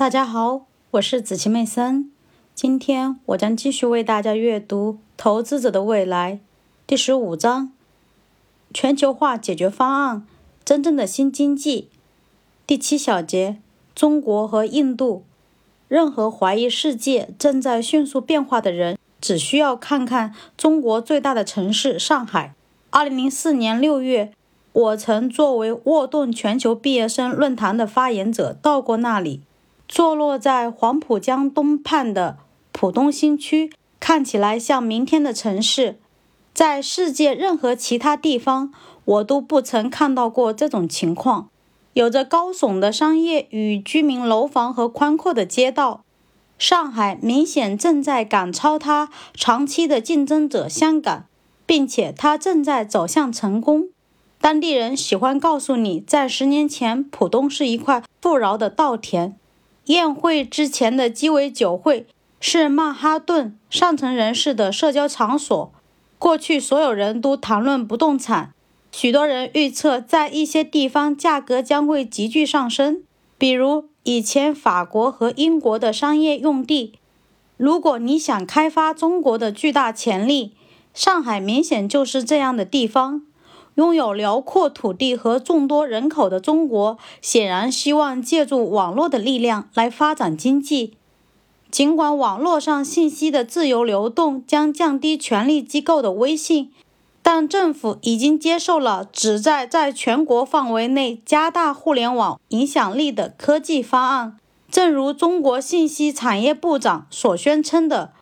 [0.00, 0.62] 大家好，
[0.92, 2.10] 我是子琪妹森。
[2.54, 6.36] 今天我将继续为大家阅读《投资者的未来》
[6.86, 7.70] 第十五章：
[8.72, 10.26] 全球化解决方案——
[10.64, 11.90] 真正的新经济。
[12.66, 13.58] 第七小节：
[13.94, 15.22] 中国和印度。
[15.86, 22.54] 任何怀疑世界正在迅速变化的人，只需要看看中国最大的城市上海。
[22.88, 24.32] 二零零四年六月，
[24.72, 29.42] 我曾作为沃顿全球毕业生论坛的发言者到过那里。
[29.90, 32.38] 坐落在黄浦江东畔的
[32.70, 35.98] 浦东新区，看起来像明天的城市。
[36.54, 38.72] 在世界任何其他地方，
[39.04, 41.48] 我都不曾看到过这种情况。
[41.94, 46.04] 有着高耸的商业与居民楼房和宽阔的街道，
[46.56, 51.24] 上海明显正在赶超它长期的竞争者香港，
[51.66, 53.88] 并且它正在走向成功。
[54.40, 59.36] 当地人喜欢告诉你，在十年前，浦东是一块富饶的稻田。
[59.90, 62.06] 宴会之前的鸡尾酒会
[62.38, 65.72] 是曼哈顿上层人士的社交场所。
[66.16, 68.52] 过去，所有人都谈论不动产。
[68.92, 73.02] 许多人预测，在一些地方价格将会急剧上升，
[73.36, 76.92] 比如以前法国和英国的商业用地。
[77.56, 80.52] 如果你想开发中国的巨大潜力，
[80.94, 83.22] 上海明显就是这样的地方。
[83.76, 90.94] 拥有辽阔土地和众多人口的中国，显然希望借助网络的力量来发展经济。
[91.70, 96.72] 尽管网络上信息的自由流动将降低权力机构的威信，
[97.22, 104.36] 但政府已经接受了旨在在全国范围内加大互联网影响力的科技方案。
[104.68, 108.12] 正如中国信息产业部长所宣称的，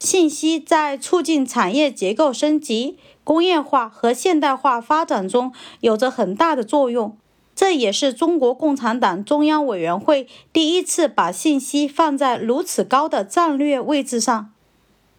[0.00, 2.96] 信息在促进产业结构升级。
[3.26, 7.16] 工业化和现代化发展中有着很大的作用，
[7.56, 14.52] 这也是中国共产党中央委员会第一次把信息放在如此高的战略位置上。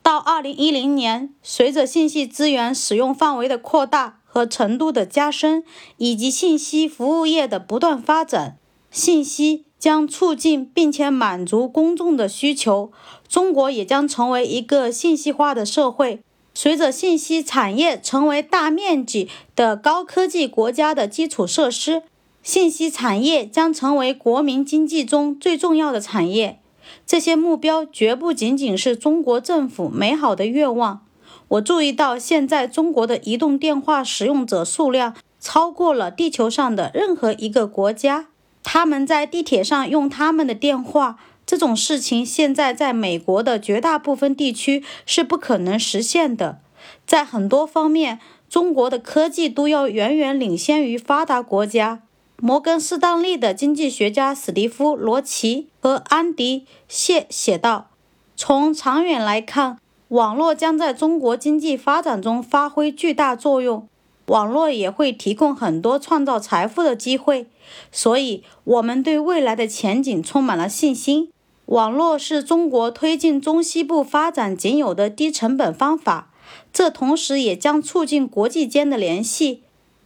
[0.01, 5.65] 到二零一零年，随着信息资源使用范围的扩大和程度的加深，
[5.97, 8.57] 以及信息服务业的不断发展，
[8.89, 12.89] 信息将促进并且满足公众的需求，
[13.27, 16.21] 中国也将成为一个信息化的社会。
[16.59, 22.01] 随着信息产业成为大面积的高科技国家的基础设施，
[22.41, 26.59] 信息产业将成为国民经济中最重要的产业。
[27.05, 31.05] 这些目标绝不仅仅是中国政府美好的愿望。
[31.49, 38.29] 我注意到，现在中国的移动电话使用者数量超过了地球上的任何一个国家。
[38.63, 41.19] 他们在地铁上用他们的电话。
[41.47, 46.59] 这种事情现在在美国的绝大部分地区是不可能实现的。
[47.05, 48.19] 在很多方面，
[48.49, 52.03] 中国的科技都要远远领先于发达国家。
[52.39, 56.59] 摩根士丹利的经济学家史蒂夫·罗奇和安迪·
[56.89, 57.91] 谢写道
[58.35, 63.87] ：“从长远来看，网络将在中国经济发展中发挥巨大作用。
[64.27, 67.47] 网络也会提供很多创造财富的机会，
[67.91, 71.31] 所以我们对未来的前景充满了信心。”
[71.67, 76.31] 网络是中国推进中西部发展仅有的低成本方法，
[76.71, 79.63] 这同时也将促进国际间的联系。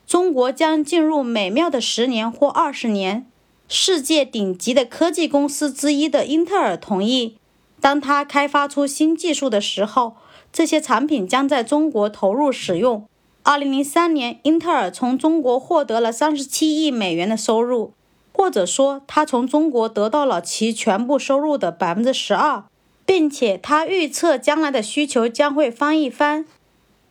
[0.08, 3.28] 中国将进入美妙的十年或二十年。
[3.68, 7.38] 世界顶级的科技公司之一的英特尔同意，
[7.80, 10.16] 当它开发出新技术的时候，
[10.52, 13.06] 这些产品将在中国投入使用。
[13.44, 17.94] 二零零三年，英特尔从中国获得了三十七亿美元的收入。
[18.34, 22.64] 或者说，他从中国得到了其全部收入的百分之十二，
[23.06, 26.46] 并且他预测将来的需求将会翻一番。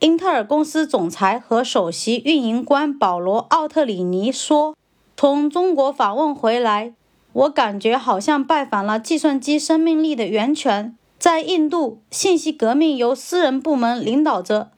[0.01, 4.75] 英特尔公司总裁和首席运营官保罗·奥特里尼说
[5.15, 6.95] ：“从中国访问回来，
[7.33, 10.97] 我感觉好像拜访了计算机生命力的源泉。
[11.19, 14.71] 在印度，信息革命由私人部门领导着。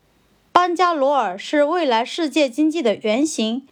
[0.51, 3.67] 班加罗尔是未来世界经济的原型，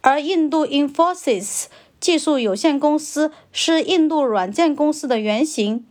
[0.00, 1.66] 而印度 Infosys。”
[2.00, 5.84] 技术有限公司是印度软件公司的原型。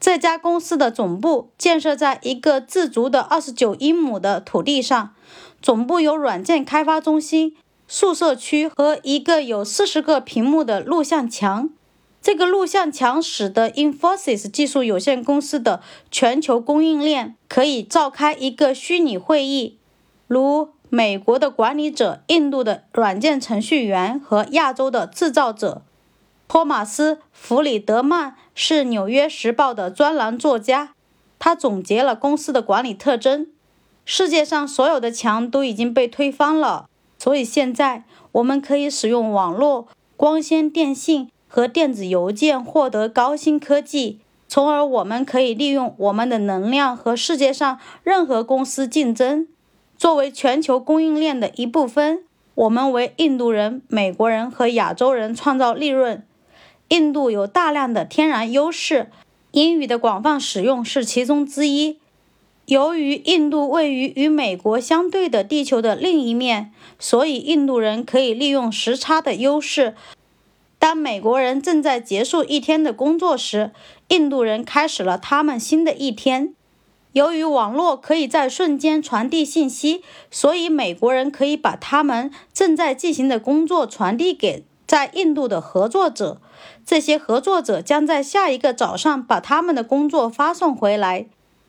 [0.00, 5.14] 这家公司的总部建设在一个自足的二十九英亩的土地上，
[5.62, 7.56] 总部有软件开发中心、
[7.88, 11.70] 宿舍区和一个有四十个屏幕的录像墙。
[12.20, 15.80] 这个录像墙使得 Infosys 技术有限公司的
[16.10, 19.78] 全球供应链可以召开一个虚拟会议，
[20.26, 20.73] 如。
[20.94, 25.82] 美国的管理者、印度的软件程序员和亚洲的制造者。
[26.46, 30.90] 托马斯·弗里德曼是《纽约时报》的专栏作家，
[31.40, 33.48] 他总结了公司的管理特征。
[34.04, 36.88] 世界上所有的墙都已经被推翻了，
[37.18, 49.48] 所以现在我们可以使用网络、光纤电信和电子邮件获得高新科技，从而我们可以利用我们的能量和世界上任何公司竞争。
[50.04, 52.24] 作为全球供应链的一部分，
[52.54, 56.22] 我们为印度人、美国人和亚洲人创造利润。
[56.88, 59.10] 印度有大量的天然优势，
[59.52, 61.96] 英语的广泛使用是其中之一。
[62.66, 69.94] 由于印度位于与美国相对的地球的另一面，所以印度人可以利用时差的优势。
[70.78, 73.70] 当美国人正在结束一天的工作时，
[74.08, 76.54] 印度人开始了他们新的一天。
[77.14, 80.02] 由于网络可以在瞬间传递信息，
[80.32, 86.40] 所以美国人可以把他们正在进行的工作传递给在印度的合作者。
[86.84, 91.26] 这些合作者将在下一个早上把他们的工作发送回来。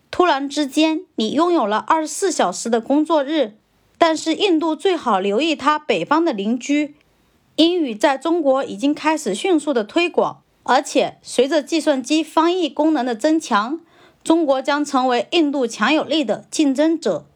[0.09, 3.53] 突然之间，你拥有了二十四小时的工作日。
[3.99, 6.95] 但是，印度最好留意它北方的邻居。
[7.55, 13.79] 英语在中国已经开始迅速的推广，而且随着计算机翻译功能的增强，
[14.25, 17.27] 中国将成为印度强有力的竞争者。